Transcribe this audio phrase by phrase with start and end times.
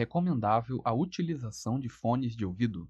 [0.00, 2.88] recomendável a utilização de fones de ouvido?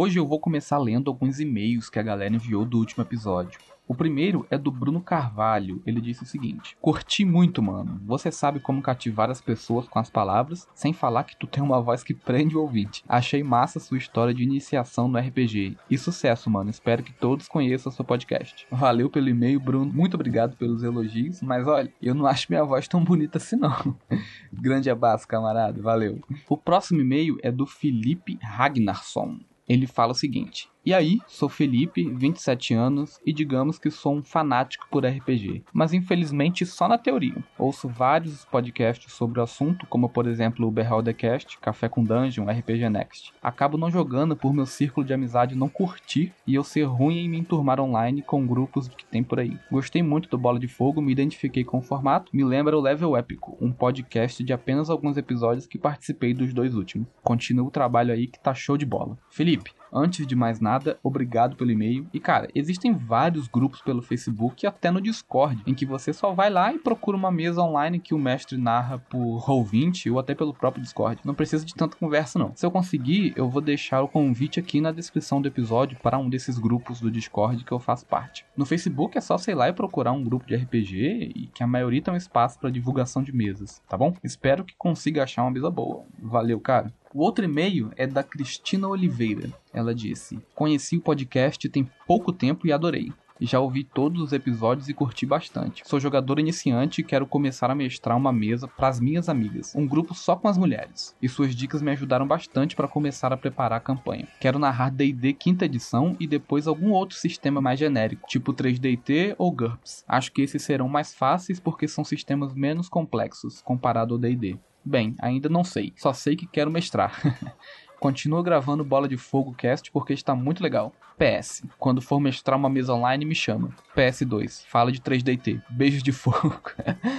[0.01, 3.59] Hoje eu vou começar lendo alguns e-mails que a galera enviou do último episódio.
[3.85, 5.83] O primeiro é do Bruno Carvalho.
[5.85, 7.99] Ele disse o seguinte: Curti muito, mano.
[8.05, 11.81] Você sabe como cativar as pessoas com as palavras, sem falar que tu tem uma
[11.81, 13.03] voz que prende o ouvinte.
[13.09, 15.75] Achei massa sua história de iniciação no RPG.
[15.89, 16.69] E sucesso, mano.
[16.69, 18.65] Espero que todos conheçam seu podcast.
[18.71, 19.91] Valeu pelo e-mail, Bruno.
[19.91, 21.41] Muito obrigado pelos elogios.
[21.41, 23.97] Mas olha, eu não acho minha voz tão bonita assim, não.
[24.53, 25.81] Grande abraço, camarada.
[25.81, 26.21] Valeu.
[26.47, 29.39] O próximo e-mail é do Felipe Ragnarsson
[29.69, 34.23] ele fala o seguinte: e aí, sou Felipe, 27 anos, e digamos que sou um
[34.23, 37.35] fanático por RPG, mas infelizmente só na teoria.
[37.59, 42.89] Ouço vários podcasts sobre o assunto, como por exemplo o Beholdercast, Café com Dungeon, RPG
[42.89, 43.31] Next.
[43.39, 47.29] Acabo não jogando por meu círculo de amizade não curtir e eu ser ruim em
[47.29, 49.59] me enturmar online com grupos que tem por aí.
[49.71, 53.15] Gostei muito do Bola de Fogo, me identifiquei com o formato, me lembra o Level
[53.15, 57.07] Épico, um podcast de apenas alguns episódios que participei dos dois últimos.
[57.21, 59.19] Continua o trabalho aí que tá show de bola.
[59.29, 62.07] Felipe, Antes de mais nada, obrigado pelo e-mail.
[62.13, 66.33] E cara, existem vários grupos pelo Facebook e até no Discord, em que você só
[66.33, 70.35] vai lá e procura uma mesa online que o mestre narra por Roll20 ou até
[70.35, 71.21] pelo próprio Discord.
[71.23, 72.51] Não precisa de tanta conversa não.
[72.55, 76.29] Se eu conseguir, eu vou deixar o convite aqui na descrição do episódio para um
[76.29, 78.45] desses grupos do Discord que eu faço parte.
[78.55, 81.67] No Facebook é só sei lá e procurar um grupo de RPG e que a
[81.67, 84.13] maioria tem um espaço para divulgação de mesas, tá bom?
[84.23, 86.03] Espero que consiga achar uma mesa boa.
[86.21, 86.93] Valeu, cara.
[87.11, 89.49] O outro e-mail é da Cristina Oliveira.
[89.73, 93.11] Ela disse: Conheci o podcast tem pouco tempo e adorei.
[93.41, 95.81] Já ouvi todos os episódios e curti bastante.
[95.87, 99.87] Sou jogador iniciante e quero começar a mestrar uma mesa para as minhas amigas, um
[99.87, 101.15] grupo só com as mulheres.
[101.21, 104.27] E suas dicas me ajudaram bastante para começar a preparar a campanha.
[104.39, 109.51] Quero narrar D&D quinta edição e depois algum outro sistema mais genérico, tipo 3DT ou
[109.51, 110.03] GURPS.
[110.07, 114.59] Acho que esses serão mais fáceis porque são sistemas menos complexos comparado ao D&D.
[114.89, 117.21] Bem, ainda não sei, só sei que quero mestrar.
[118.01, 120.91] Continua gravando Bola de Fogo Cast porque está muito legal.
[121.19, 123.71] PS, quando for mestrar uma mesa online, me chama.
[123.93, 125.61] PS2, fala de 3DT.
[125.69, 126.61] Beijos de fogo.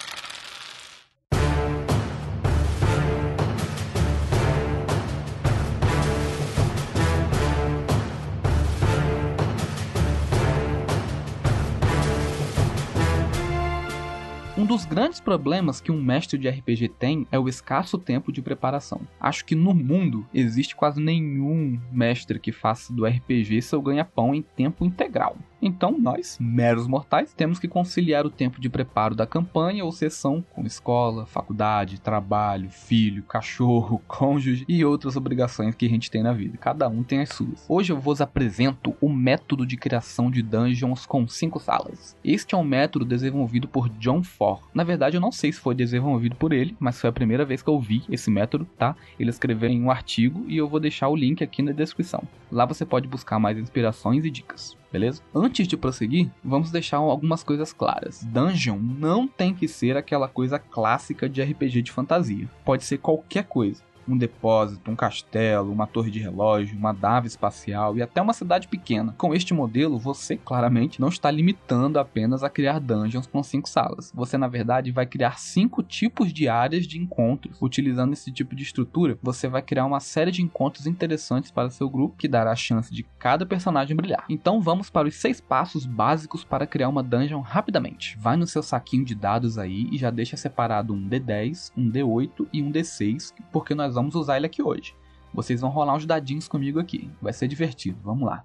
[14.61, 18.43] Um dos grandes problemas que um mestre de RPG tem é o escasso tempo de
[18.43, 19.01] preparação.
[19.19, 24.43] Acho que no mundo existe quase nenhum mestre que faça do RPG seu ganha-pão em
[24.43, 25.35] tempo integral.
[25.61, 30.43] Então, nós, meros mortais, temos que conciliar o tempo de preparo da campanha ou sessão
[30.49, 36.33] com escola, faculdade, trabalho, filho, cachorro, cônjuge e outras obrigações que a gente tem na
[36.33, 36.57] vida.
[36.57, 37.63] Cada um tem as suas.
[37.69, 42.17] Hoje eu vos apresento o método de criação de dungeons com cinco salas.
[42.23, 44.67] Este é um método desenvolvido por John For.
[44.73, 47.61] Na verdade, eu não sei se foi desenvolvido por ele, mas foi a primeira vez
[47.61, 48.95] que eu vi esse método, tá?
[49.19, 52.23] Ele escreveu em um artigo e eu vou deixar o link aqui na descrição.
[52.51, 55.21] Lá você pode buscar mais inspirações e dicas beleza?
[55.33, 58.23] Antes de prosseguir, vamos deixar algumas coisas claras.
[58.23, 62.49] Dungeon não tem que ser aquela coisa clássica de RPG de fantasia.
[62.63, 67.97] Pode ser qualquer coisa um depósito, um castelo, uma torre de relógio, uma nave espacial
[67.97, 69.13] e até uma cidade pequena.
[69.17, 74.11] Com este modelo, você claramente não está limitando apenas a criar dungeons com cinco salas.
[74.15, 77.57] Você, na verdade, vai criar cinco tipos de áreas de encontros.
[77.61, 81.89] Utilizando esse tipo de estrutura, você vai criar uma série de encontros interessantes para seu
[81.89, 84.25] grupo que dará a chance de cada personagem brilhar.
[84.29, 88.17] Então vamos para os seis passos básicos para criar uma dungeon rapidamente.
[88.19, 92.47] Vai no seu saquinho de dados aí e já deixa separado um D10, um D8
[92.53, 94.95] e um D6, porque nós vamos usar ele aqui hoje.
[95.33, 97.11] Vocês vão rolar uns dadinhos comigo aqui.
[97.21, 97.99] Vai ser divertido.
[98.01, 98.41] Vamos lá.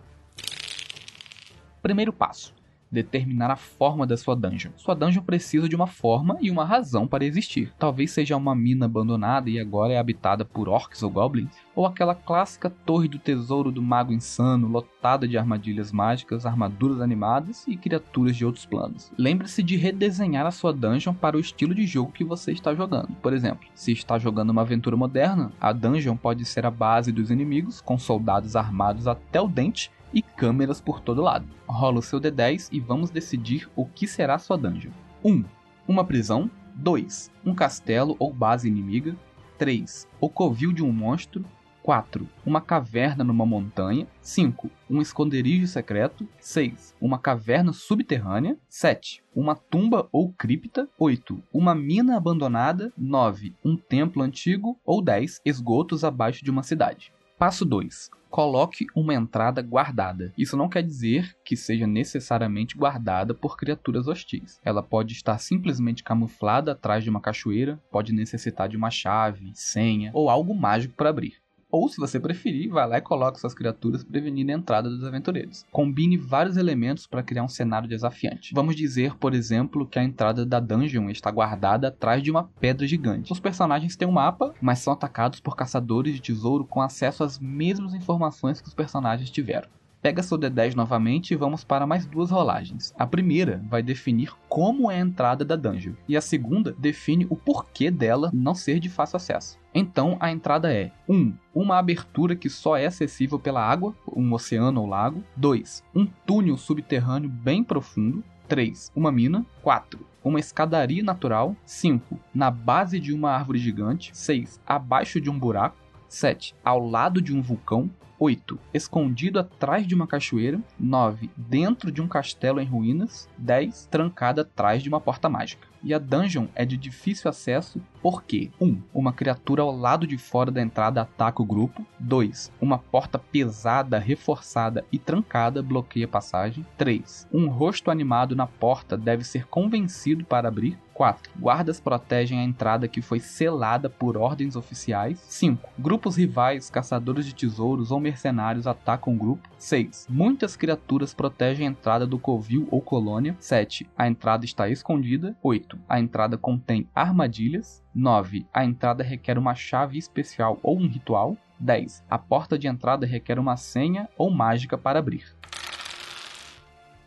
[1.81, 2.53] Primeiro passo:
[2.91, 4.71] determinar a forma da sua dungeon.
[4.77, 7.73] Sua dungeon precisa de uma forma e uma razão para existir.
[7.79, 12.15] Talvez seja uma mina abandonada e agora é habitada por orcs ou goblins, ou aquela
[12.15, 18.37] clássica torre do tesouro do mago insano, lotada de armadilhas mágicas, armaduras animadas e criaturas
[18.37, 19.13] de outros planos.
[19.19, 23.15] Lembre-se de redesenhar a sua dungeon para o estilo de jogo que você está jogando.
[23.23, 27.31] Por exemplo, se está jogando uma aventura moderna, a dungeon pode ser a base dos
[27.31, 31.47] inimigos, com soldados armados até o dente e câmeras por todo lado.
[31.69, 34.91] Rola o seu D10 e vamos decidir o que será sua dungeon.
[35.23, 35.31] 1.
[35.31, 35.45] Um,
[35.87, 36.51] uma prisão.
[36.75, 37.31] 2.
[37.45, 39.15] Um castelo ou base inimiga.
[39.59, 40.09] 3.
[40.19, 41.45] O covil de um monstro.
[41.83, 42.27] 4.
[42.47, 44.07] Uma caverna numa montanha.
[44.23, 44.71] 5.
[44.89, 46.27] Um esconderijo secreto.
[46.41, 46.95] 6.
[46.99, 48.57] Uma caverna subterrânea.
[48.71, 49.23] 7.
[49.35, 50.89] Uma tumba ou cripta.
[50.99, 51.43] 8.
[51.53, 52.91] Uma mina abandonada.
[52.97, 53.55] 9.
[53.63, 54.81] Um templo antigo.
[54.83, 55.43] Ou 10.
[55.45, 57.13] Esgotos abaixo de uma cidade.
[57.39, 60.33] Passo 2 coloque uma entrada guardada.
[60.39, 64.59] Isso não quer dizer que seja necessariamente guardada por criaturas hostis.
[64.65, 70.11] Ela pode estar simplesmente camuflada atrás de uma cachoeira, pode necessitar de uma chave, senha
[70.15, 71.35] ou algo mágico para abrir.
[71.77, 75.63] Ou, se você preferir, vai lá e coloque suas criaturas prevenindo a entrada dos aventureiros.
[75.71, 78.55] Combine vários elementos para criar um cenário desafiante.
[78.55, 82.87] Vamos dizer, por exemplo, que a entrada da dungeon está guardada atrás de uma pedra
[82.87, 83.31] gigante.
[83.31, 87.39] Os personagens têm um mapa, mas são atacados por caçadores de tesouro com acesso às
[87.39, 89.69] mesmas informações que os personagens tiveram.
[90.07, 92.95] Pega seu D10 novamente e vamos para mais duas rolagens.
[92.97, 97.35] A primeira vai definir como é a entrada da dungeon, e a segunda define o
[97.35, 99.59] porquê dela não ser de fácil acesso.
[99.75, 101.13] Então a entrada é 1.
[101.13, 105.25] Um, uma abertura que só é acessível pela água, um oceano ou lago.
[105.37, 105.83] 2.
[105.93, 108.23] Um túnel subterrâneo bem profundo.
[108.47, 108.93] 3.
[108.95, 109.45] Uma mina.
[109.61, 109.99] 4.
[110.23, 111.57] Uma escadaria natural.
[111.65, 112.17] 5.
[112.33, 114.13] Na base de uma árvore gigante.
[114.17, 114.61] 6.
[114.65, 115.77] Abaixo de um buraco.
[116.09, 116.55] 7.
[116.65, 117.91] Ao lado de um vulcão.
[118.19, 118.59] 8.
[118.73, 120.61] Escondido atrás de uma cachoeira.
[120.79, 121.31] 9.
[121.37, 123.29] Dentro de um castelo em ruínas.
[123.39, 123.87] 10.
[123.91, 125.67] Trancado atrás de uma porta mágica.
[125.83, 128.67] E a dungeon é de difícil acesso porque 1.
[128.67, 131.87] Um, uma criatura ao lado de fora da entrada ataca o grupo.
[132.01, 132.53] 2.
[132.61, 136.67] Uma porta pesada, reforçada e trancada bloqueia a passagem.
[136.77, 137.29] 3.
[137.33, 140.79] Um rosto animado na porta deve ser convencido para abrir.
[140.97, 141.31] 4.
[141.39, 145.19] Guardas protegem a entrada que foi selada por ordens oficiais.
[145.29, 145.69] 5.
[145.79, 149.47] Grupos rivais, caçadores de tesouros ou mercenários atacam o grupo.
[149.59, 150.07] 6.
[150.09, 153.37] Muitas criaturas protegem a entrada do covil ou colônia.
[153.39, 153.87] 7.
[153.97, 155.37] A entrada está escondida.
[155.43, 155.79] 8.
[155.87, 157.85] A entrada contém armadilhas.
[157.95, 158.47] 9.
[158.53, 161.37] A entrada requer uma chave especial ou um ritual.
[161.61, 162.05] 10.
[162.09, 165.37] A porta de entrada requer uma senha ou mágica para abrir.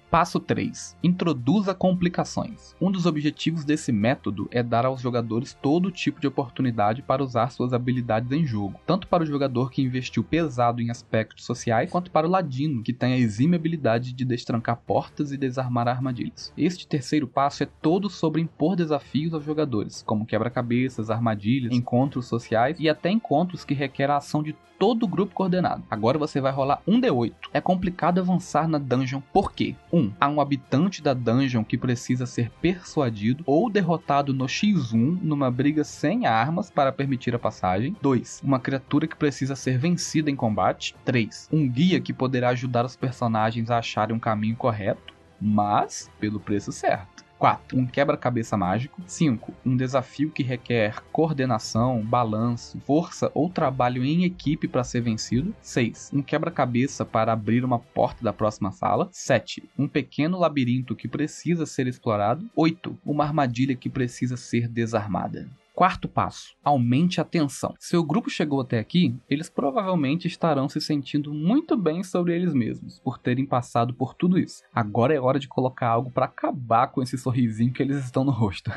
[0.10, 0.98] Passo 3.
[1.04, 2.76] Introduza complicações.
[2.82, 7.52] Um dos objetivos desse método é dar aos jogadores todo tipo de oportunidade para usar
[7.52, 12.10] suas habilidades em jogo, tanto para o jogador que investiu pesado em aspectos sociais, quanto
[12.10, 16.52] para o ladino, que tem a exime habilidade de destrancar portas e desarmar armadilhas.
[16.58, 22.78] Este terceiro passo é todo sobre impor desafios aos jogadores, como quebra-cabeças, armadilhas, encontros sociais
[22.80, 25.84] e até encontros que requerem a ação de todo o grupo coordenado.
[25.92, 27.34] Agora você vai rolar um D8.
[27.54, 29.99] É complicado avançar na dungeon porque 1.
[29.99, 35.52] Um, há um habitante da dungeon que precisa ser persuadido ou derrotado no X1 numa
[35.52, 37.96] briga sem armas para permitir a passagem.
[38.02, 38.42] 2.
[38.44, 40.96] Uma criatura que precisa ser vencida em combate.
[41.06, 41.50] 3.
[41.52, 46.72] Um guia que poderá ajudar os personagens a acharem um caminho correto, mas pelo preço
[46.72, 47.29] certo.
[47.40, 47.80] 4.
[47.80, 49.02] Um quebra-cabeça mágico.
[49.08, 49.54] 5.
[49.66, 55.56] Um desafio que requer coordenação, balanço, força ou trabalho em equipe para ser vencido.
[55.62, 56.12] 6.
[56.14, 59.08] Um quebra-cabeça para abrir uma porta da próxima sala.
[59.12, 59.64] 7.
[59.78, 62.50] Um pequeno labirinto que precisa ser explorado.
[62.54, 63.00] 8.
[63.06, 65.48] Uma armadilha que precisa ser desarmada.
[65.80, 67.74] Quarto passo: aumente a tensão.
[67.80, 72.54] Se o grupo chegou até aqui, eles provavelmente estarão se sentindo muito bem sobre eles
[72.54, 74.62] mesmos por terem passado por tudo isso.
[74.76, 78.32] Agora é hora de colocar algo para acabar com esse sorrisinho que eles estão no
[78.32, 78.70] rosto.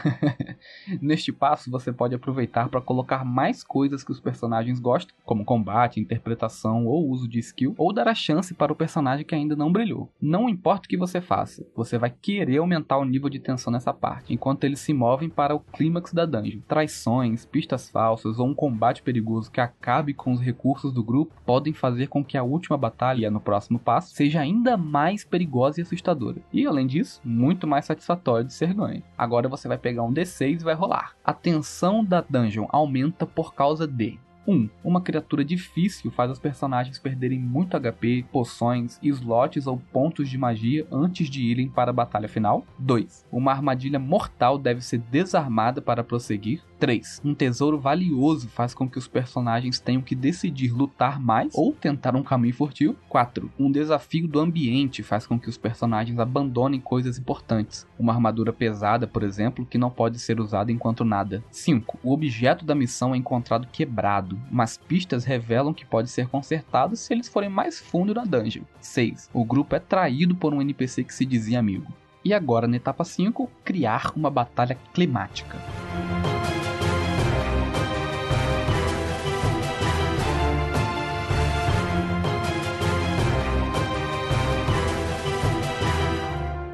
[1.03, 5.99] Neste passo, você pode aproveitar para colocar mais coisas que os personagens gostam, como combate,
[5.99, 9.73] interpretação ou uso de skill, ou dar a chance para o personagem que ainda não
[9.73, 10.09] brilhou.
[10.21, 13.93] Não importa o que você faça, você vai querer aumentar o nível de tensão nessa
[13.93, 16.61] parte, enquanto eles se movem para o clímax da dungeon.
[16.69, 21.35] Traz traições, pistas falsas ou um combate perigoso que acabe com os recursos do grupo
[21.45, 25.83] podem fazer com que a última batalha no próximo passo seja ainda mais perigosa e
[25.83, 26.43] assustadora.
[26.53, 29.03] E além disso, muito mais satisfatória de ser ganho.
[29.17, 31.15] Agora você vai pegar um D6 e vai rolar.
[31.25, 34.53] A tensão da dungeon aumenta por causa de 1.
[34.53, 40.39] Um, uma criatura difícil faz os personagens perderem muito HP, poções, slots ou pontos de
[40.39, 42.67] magia antes de irem para a batalha final.
[42.79, 43.27] 2.
[43.31, 46.63] Uma armadilha mortal deve ser desarmada para prosseguir.
[46.83, 47.21] 3.
[47.25, 52.17] Um tesouro valioso faz com que os personagens tenham que decidir lutar mais ou tentar
[52.17, 52.97] um caminho furtivo.
[53.09, 53.53] 4.
[53.57, 57.87] Um desafio do ambiente faz com que os personagens abandonem coisas importantes.
[57.97, 61.45] Uma armadura pesada, por exemplo, que não pode ser usada enquanto nada.
[61.53, 62.01] 5.
[62.03, 67.13] O objeto da missão é encontrado quebrado, mas pistas revelam que pode ser consertado se
[67.13, 68.63] eles forem mais fundo na dungeon.
[68.81, 69.31] 6.
[69.33, 71.93] O grupo é traído por um NPC que se dizia amigo.
[72.25, 75.59] E agora, na etapa 5, criar uma batalha climática.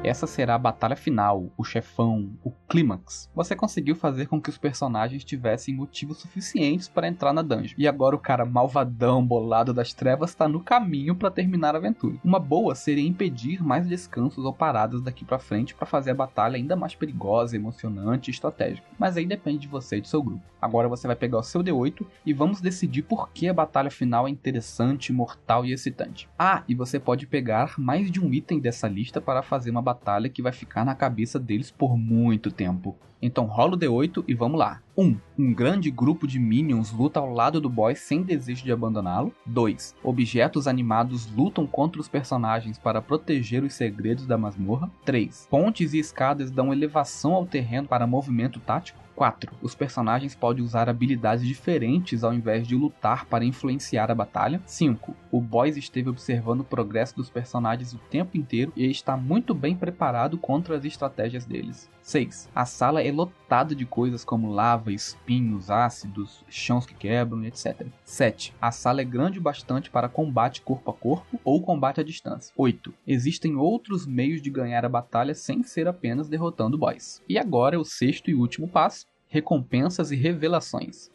[0.09, 3.29] Essa será a batalha final, o chefão, o clímax.
[3.35, 7.75] Você conseguiu fazer com que os personagens tivessem motivos suficientes para entrar na dungeon.
[7.77, 12.17] E agora o cara malvadão, bolado das trevas, está no caminho para terminar a aventura.
[12.25, 16.55] Uma boa seria impedir mais descansos ou paradas daqui para frente para fazer a batalha
[16.55, 18.87] ainda mais perigosa, emocionante e estratégica.
[18.97, 20.41] Mas aí depende de você e do seu grupo.
[20.59, 24.27] Agora você vai pegar o seu D8 e vamos decidir por que a batalha final
[24.27, 26.27] é interessante, mortal e excitante.
[26.37, 29.98] Ah, e você pode pegar mais de um item dessa lista para fazer uma batalha
[29.99, 32.97] batalha que vai ficar na cabeça deles por muito tempo.
[33.21, 34.81] Então rola o D8 e vamos lá.
[34.97, 35.03] 1.
[35.03, 39.33] Um, um grande grupo de minions luta ao lado do boss sem desejo de abandoná-lo.
[39.45, 39.95] 2.
[40.03, 44.89] Objetos animados lutam contra os personagens para proteger os segredos da masmorra.
[45.05, 45.47] 3.
[45.49, 48.99] Pontes e escadas dão elevação ao terreno para movimento tático.
[49.19, 49.53] 4.
[49.61, 54.61] Os personagens podem usar habilidades diferentes ao invés de lutar para influenciar a batalha.
[54.65, 55.13] 5.
[55.29, 59.75] O boss esteve observando o progresso dos personagens o tempo inteiro e está muito bem
[59.75, 61.89] preparado contra as estratégias deles.
[62.09, 62.49] 6.
[62.55, 67.85] A sala é lotada de coisas como lava, espinhos, ácidos, chãos que quebram, etc.
[68.03, 68.51] 7.
[68.59, 72.51] A sala é grande o bastante para combate corpo a corpo ou combate à distância.
[72.57, 72.91] 8.
[73.05, 77.21] Existem outros meios de ganhar a batalha sem ser apenas derrotando o boss.
[77.29, 81.11] E agora é o sexto e último passo: recompensas e revelações.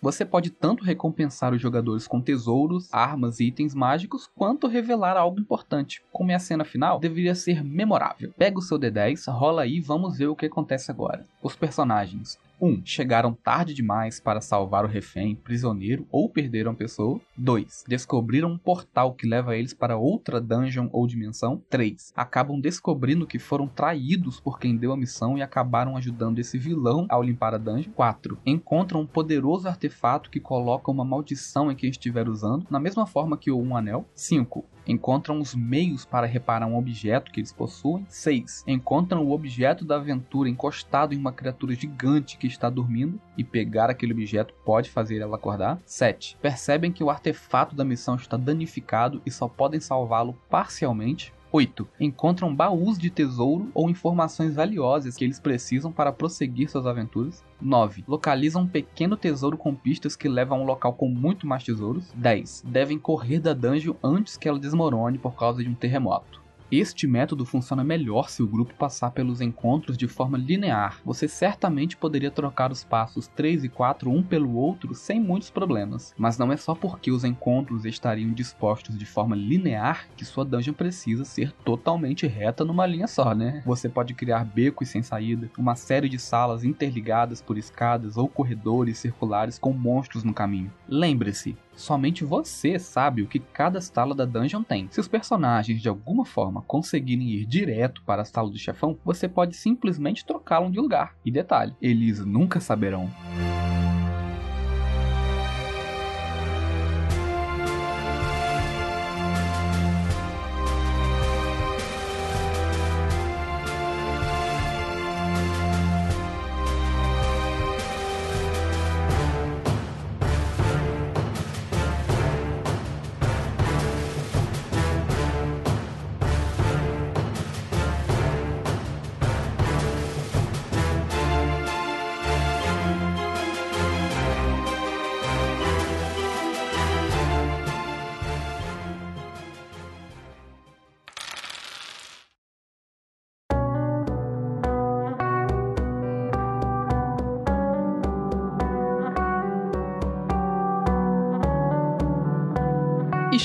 [0.00, 5.40] Você pode tanto recompensar os jogadores com tesouros, armas e itens mágicos, quanto revelar algo
[5.40, 8.32] importante, como é a cena final, deveria ser memorável.
[8.36, 11.26] Pega o seu D10, rola aí e vamos ver o que acontece agora.
[11.42, 12.66] Os personagens 1.
[12.66, 17.20] Um, chegaram tarde demais para salvar o refém, prisioneiro ou perderam a pessoa.
[17.36, 17.84] 2.
[17.86, 21.62] Descobriram um portal que leva eles para outra dungeon ou dimensão.
[21.68, 22.12] 3.
[22.16, 27.06] Acabam descobrindo que foram traídos por quem deu a missão e acabaram ajudando esse vilão
[27.08, 27.92] ao limpar a dungeon.
[27.92, 28.38] 4.
[28.46, 33.36] Encontram um poderoso artefato que coloca uma maldição em quem estiver usando, na mesma forma
[33.36, 34.06] que o Um Anel.
[34.14, 38.06] 5 encontram os meios para reparar um objeto que eles possuem.
[38.08, 38.64] 6.
[38.66, 43.90] Encontram o objeto da aventura encostado em uma criatura gigante que está dormindo e pegar
[43.90, 45.80] aquele objeto pode fazer ela acordar.
[45.84, 46.36] 7.
[46.40, 51.32] Percebem que o artefato da missão está danificado e só podem salvá-lo parcialmente.
[51.56, 51.88] 8.
[51.98, 57.42] Encontram baús de tesouro ou informações valiosas que eles precisam para prosseguir suas aventuras.
[57.62, 58.04] 9.
[58.06, 62.12] Localizam um pequeno tesouro com pistas que levam a um local com muito mais tesouros.
[62.14, 62.62] 10.
[62.66, 66.45] Devem correr da dungeon antes que ela desmorone por causa de um terremoto.
[66.70, 71.00] Este método funciona melhor se o grupo passar pelos encontros de forma linear.
[71.04, 76.12] Você certamente poderia trocar os passos 3 e 4 um pelo outro sem muitos problemas.
[76.18, 80.74] Mas não é só porque os encontros estariam dispostos de forma linear que sua dungeon
[80.74, 83.62] precisa ser totalmente reta numa linha só, né?
[83.64, 88.98] Você pode criar becos sem saída, uma série de salas interligadas por escadas ou corredores
[88.98, 90.72] circulares com monstros no caminho.
[90.88, 94.88] Lembre-se, Somente você sabe o que cada sala da dungeon tem.
[94.90, 99.28] Se os personagens de alguma forma conseguirem ir direto para a sala do chefão, você
[99.28, 101.14] pode simplesmente trocá-los de lugar.
[101.24, 103.10] E detalhe, eles nunca saberão.